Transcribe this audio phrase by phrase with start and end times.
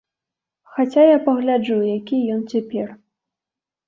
[0.77, 2.87] Хаця я пагляджу, які ён цяпер.